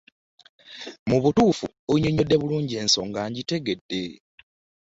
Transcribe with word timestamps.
Mu 1.09 1.17
butuufu 1.23 1.65
onnyonnyodde 1.91 2.35
bulungi 2.41 2.73
ensonga 2.81 3.21
ngitegedde. 3.31 4.01